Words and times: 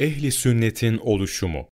Ehli 0.00 0.32
sünnetin 0.32 0.98
oluşumu 0.98 1.68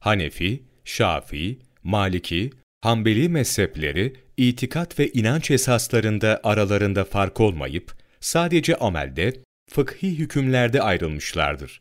Hanefi, 0.00 0.62
Şafii, 0.84 1.58
Maliki, 1.82 2.50
Hanbeli 2.80 3.28
mezhepleri 3.28 4.16
itikat 4.36 4.98
ve 4.98 5.08
inanç 5.08 5.50
esaslarında 5.50 6.40
aralarında 6.44 7.04
fark 7.04 7.40
olmayıp 7.40 7.92
sadece 8.20 8.76
amelde, 8.76 9.32
fıkhi 9.70 10.18
hükümlerde 10.18 10.82
ayrılmışlardır. 10.82 11.80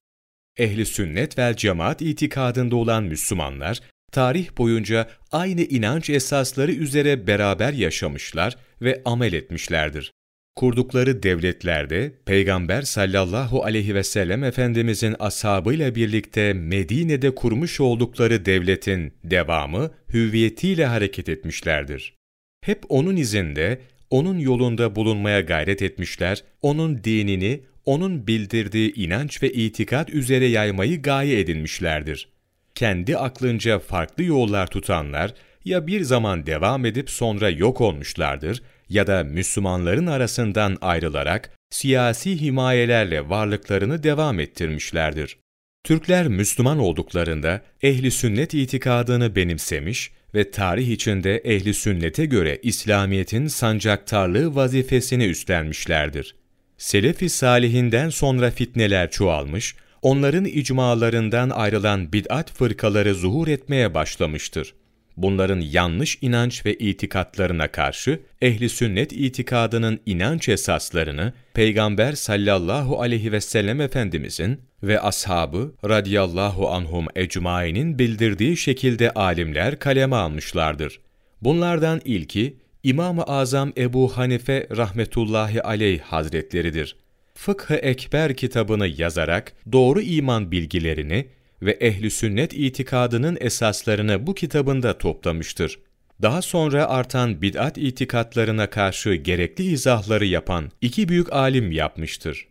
Ehli 0.58 0.86
sünnet 0.86 1.38
vel 1.38 1.56
cemaat 1.56 2.02
itikadında 2.02 2.76
olan 2.76 3.04
Müslümanlar 3.04 3.80
tarih 4.12 4.58
boyunca 4.58 5.10
aynı 5.32 5.62
inanç 5.62 6.10
esasları 6.10 6.72
üzere 6.72 7.28
beraber 7.28 7.74
yaşamışlar 7.74 8.58
ve 8.82 9.02
amel 9.06 9.34
etmişlerdir 9.34 10.12
kurdukları 10.60 11.24
devletlerde 11.24 12.12
Peygamber 12.26 12.82
sallallahu 12.82 13.64
aleyhi 13.64 13.96
ve 13.96 14.04
sellem 14.04 14.44
Efendimizin 14.44 15.16
ashabıyla 15.20 15.96
birlikte 15.96 16.54
Medine'de 16.54 17.36
kurmuş 17.36 17.80
oldukları 17.80 18.46
devletin 18.46 19.14
devamı 19.24 19.92
hüviyetiyle 20.14 20.86
hareket 20.86 21.30
etmişlerdir. 21.30 22.14
Hep 22.62 22.84
onun 22.90 23.16
izinde, 23.16 23.80
onun 24.10 24.40
yolunda 24.40 24.96
bulunmaya 24.96 25.42
gayret 25.42 25.82
etmişler, 25.82 26.44
onun 26.62 27.04
dinini, 27.04 27.62
onun 27.86 28.28
bildirdiği 28.28 28.94
inanç 28.94 29.44
ve 29.44 29.54
itikat 29.54 30.10
üzere 30.10 30.46
yaymayı 30.46 31.02
gaye 31.02 31.40
edinmişlerdir. 31.40 32.30
Kendi 32.76 33.18
aklınca 33.18 33.80
farklı 33.80 34.24
yollar 34.24 34.68
tutanlar, 34.68 35.34
ya 35.70 35.88
bir 35.88 36.02
zaman 36.02 36.46
devam 36.46 36.86
edip 36.86 37.10
sonra 37.10 37.50
yok 37.50 37.82
olmuşlardır 37.82 38.62
ya 38.90 39.08
da 39.08 39.24
Müslümanların 39.24 40.08
arasından 40.08 40.78
ayrılarak 40.82 41.52
siyasi 41.70 42.42
himayelerle 42.42 43.30
varlıklarını 43.30 44.04
devam 44.04 44.40
ettirmişlerdir. 44.40 45.38
Türkler 45.84 46.28
Müslüman 46.28 46.80
olduklarında 46.80 47.62
ehli 47.82 48.12
sünnet 48.12 48.54
itikadını 48.54 49.36
benimsemiş 49.36 50.12
ve 50.36 50.52
tarih 50.52 50.88
içinde 50.88 51.38
ehli 51.38 51.74
sünnete 51.74 52.26
göre 52.26 52.60
İslamiyet'in 52.64 53.48
sancaktarlığı 53.48 54.56
vazifesini 54.56 55.26
üstlenmişlerdir. 55.26 56.36
Selefi 56.78 57.30
salihinden 57.30 58.10
sonra 58.10 58.52
fitneler 58.52 59.12
çoğalmış, 59.12 59.76
onların 60.02 60.46
icmalarından 60.46 61.50
ayrılan 61.50 62.14
bid'at 62.14 62.52
fırkaları 62.54 63.16
zuhur 63.16 63.48
etmeye 63.48 63.94
başlamıştır 63.94 64.74
bunların 65.22 65.60
yanlış 65.60 66.18
inanç 66.22 66.66
ve 66.66 66.74
itikatlarına 66.74 67.68
karşı 67.68 68.20
ehli 68.42 68.70
sünnet 68.70 69.12
itikadının 69.12 70.00
inanç 70.06 70.50
esaslarını 70.50 71.34
Peygamber 71.54 72.14
sallallahu 72.14 73.02
aleyhi 73.02 73.32
ve 73.32 73.42
sellem 73.42 73.82
Efendimizin 73.82 74.62
ve 74.84 75.02
ashabı 75.02 75.76
radiyallahu 75.86 76.70
anhum 76.70 77.06
ecmainin 77.16 78.00
bildirdiği 78.00 78.58
şekilde 78.58 79.12
alimler 79.12 79.80
kaleme 79.80 80.16
almışlardır. 80.16 81.00
Bunlardan 81.42 82.02
ilki 82.06 82.58
İmam-ı 82.84 83.24
Azam 83.24 83.74
Ebu 83.78 84.18
Hanife 84.18 84.68
rahmetullahi 84.78 85.64
aleyh 85.64 86.00
hazretleridir. 86.02 86.96
Fıkh-ı 87.34 87.76
Ekber 87.76 88.36
kitabını 88.36 88.88
yazarak 88.88 89.54
doğru 89.72 90.02
iman 90.02 90.52
bilgilerini 90.52 91.28
ve 91.62 91.72
ehli 91.72 92.12
sünnet 92.12 92.54
itikadının 92.54 93.38
esaslarını 93.42 94.28
bu 94.28 94.36
kitabında 94.36 94.98
toplamıştır. 94.98 95.80
Daha 96.22 96.42
sonra 96.42 96.90
artan 96.90 97.42
bid'at 97.42 97.78
itikatlarına 97.78 98.70
karşı 98.70 99.14
gerekli 99.14 99.64
izahları 99.64 100.26
yapan 100.26 100.72
iki 100.82 101.10
büyük 101.10 101.34
alim 101.34 101.72
yapmıştır. 101.72 102.48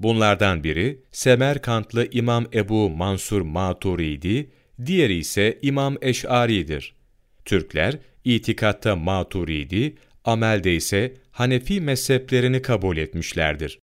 Bunlardan 0.00 0.64
biri 0.64 1.02
Semerkantlı 1.12 2.08
İmam 2.12 2.46
Ebu 2.54 2.90
Mansur 2.90 3.40
Maturidi, 3.42 4.50
diğeri 4.86 5.14
ise 5.14 5.58
İmam 5.62 5.96
Eş'ari'dir. 6.02 6.94
Türkler 7.44 7.98
itikatta 8.24 8.96
Maturidi, 8.96 9.94
amelde 10.24 10.74
ise 10.74 11.14
Hanefi 11.30 11.80
mezheplerini 11.80 12.62
kabul 12.62 12.96
etmişlerdir. 12.96 13.78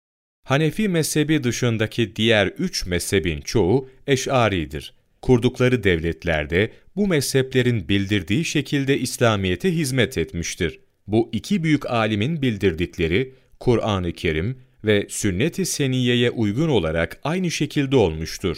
Hanefi 0.49 0.89
mezhebi 0.89 1.43
dışındaki 1.43 2.15
diğer 2.15 2.47
üç 2.47 2.85
mezhebin 2.85 3.41
çoğu 3.41 3.89
Eş'aridir. 4.07 4.93
Kurdukları 5.21 5.83
devletlerde 5.83 6.71
bu 6.95 7.07
mezheplerin 7.07 7.89
bildirdiği 7.89 8.45
şekilde 8.45 8.99
İslamiyet'e 8.99 9.71
hizmet 9.71 10.17
etmiştir. 10.17 10.79
Bu 11.07 11.29
iki 11.31 11.63
büyük 11.63 11.89
alimin 11.89 12.41
bildirdikleri 12.41 13.33
Kur'an-ı 13.59 14.13
Kerim 14.13 14.57
ve 14.85 15.05
sünnet-i 15.09 15.65
seniyeye 15.65 16.31
uygun 16.31 16.69
olarak 16.69 17.19
aynı 17.23 17.51
şekilde 17.51 17.95
olmuştur. 17.95 18.57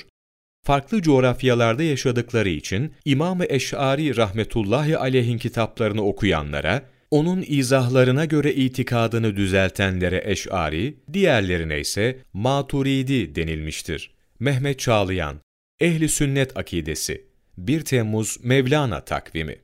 Farklı 0.66 1.02
coğrafyalarda 1.02 1.84
yaşadıkları 1.84 2.50
için 2.50 2.94
İmam-ı 3.06 3.46
Eş'ari 3.50 4.18
rahmetullahi 4.18 4.97
aleyhin 4.97 5.38
kitaplarını 5.38 6.03
okuyanlara 6.03 6.90
onun 7.12 7.44
izahlarına 7.48 8.26
göre 8.26 8.54
itikadını 8.54 9.36
düzeltenlere 9.36 10.22
eş'ari, 10.26 10.98
diğerlerine 11.14 11.80
ise 11.80 12.20
maturidi 12.34 13.36
denilmiştir. 13.36 14.12
Mehmet 14.40 14.80
Çağlayan, 14.80 15.42
Ehli 15.80 16.10
Sünnet 16.10 16.58
Akidesi 16.58 17.26
1 17.58 17.82
Temmuz 17.82 18.38
Mevlana 18.44 19.06
Takvimi 19.06 19.62